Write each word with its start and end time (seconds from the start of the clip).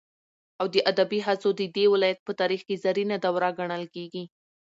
او 0.59 0.65
د 0.73 0.75
ادبي 0.91 1.19
هڅو 1.27 1.49
ددې 1.59 1.85
ولايت 1.93 2.19
په 2.23 2.31
تاريخ 2.39 2.61
كې 2.67 2.75
زرينه 2.83 3.15
دوره 3.25 3.49
گڼل 3.59 3.83
كېږي. 3.95 4.23